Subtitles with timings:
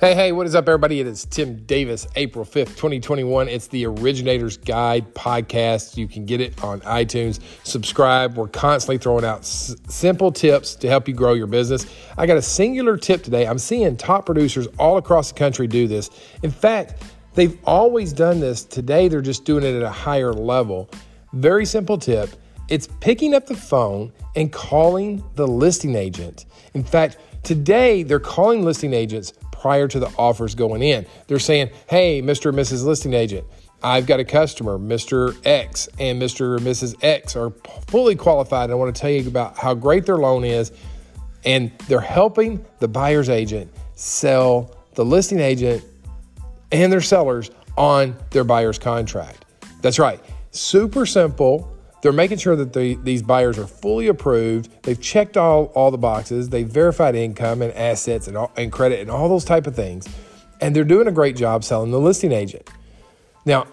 [0.00, 1.00] Hey, hey, what is up, everybody?
[1.00, 3.48] It is Tim Davis, April 5th, 2021.
[3.48, 5.96] It's the Originator's Guide podcast.
[5.96, 7.40] You can get it on iTunes.
[7.64, 8.36] Subscribe.
[8.36, 11.84] We're constantly throwing out s- simple tips to help you grow your business.
[12.16, 13.48] I got a singular tip today.
[13.48, 16.10] I'm seeing top producers all across the country do this.
[16.44, 17.02] In fact,
[17.34, 18.62] they've always done this.
[18.62, 20.88] Today, they're just doing it at a higher level.
[21.32, 22.30] Very simple tip
[22.68, 26.44] it's picking up the phone and calling the listing agent.
[26.74, 31.06] In fact, today, they're calling listing agents prior to the offers going in.
[31.26, 32.50] They're saying, hey, Mr.
[32.50, 32.84] and Mrs.
[32.84, 33.46] Listing Agent,
[33.82, 35.36] I've got a customer, Mr.
[35.46, 36.56] X and Mr.
[36.56, 36.96] and Mrs.
[37.02, 37.50] X are
[37.86, 38.70] fully qualified.
[38.70, 40.72] I want to tell you about how great their loan is.
[41.44, 45.84] And they're helping the buyer's agent sell the listing agent
[46.72, 49.44] and their sellers on their buyer's contract.
[49.80, 50.20] That's right.
[50.50, 54.70] Super simple they're making sure that the, these buyers are fully approved.
[54.82, 56.48] They've checked all, all the boxes.
[56.48, 60.08] They've verified income and assets and, all, and credit and all those type of things.
[60.60, 62.68] And they're doing a great job selling the listing agent.
[63.44, 63.66] Now,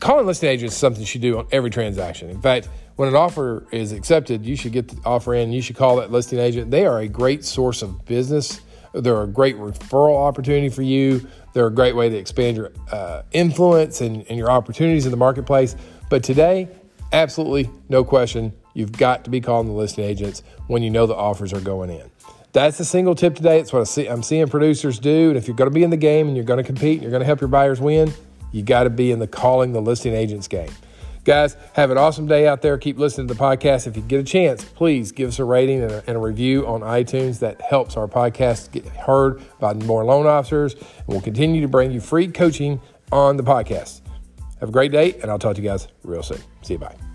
[0.00, 2.30] calling listing agent is something you should do on every transaction.
[2.30, 5.52] In fact, when an offer is accepted, you should get the offer in.
[5.52, 6.72] You should call that listing agent.
[6.72, 8.60] They are a great source of business.
[8.92, 11.28] They're a great referral opportunity for you.
[11.52, 15.16] They're a great way to expand your uh, influence and, and your opportunities in the
[15.16, 15.76] marketplace.
[16.10, 16.68] But today,
[17.12, 21.14] absolutely no question, you've got to be calling the listing agents when you know the
[21.14, 22.10] offers are going in.
[22.52, 23.60] That's the single tip today.
[23.60, 25.28] It's what I see, I'm seeing producers do.
[25.28, 27.02] And if you're going to be in the game and you're going to compete and
[27.02, 28.12] you're going to help your buyers win,
[28.52, 30.70] you got to be in the calling the listing agents game.
[31.24, 32.78] Guys, have an awesome day out there.
[32.78, 33.86] Keep listening to the podcast.
[33.86, 36.66] If you get a chance, please give us a rating and a, and a review
[36.66, 37.40] on iTunes.
[37.40, 40.72] That helps our podcast get heard by more loan officers.
[40.72, 42.80] And we'll continue to bring you free coaching
[43.12, 44.00] on the podcast.
[44.60, 46.40] Have a great day, and I'll talk to you guys real soon.
[46.62, 46.78] See you.
[46.78, 47.07] Bye.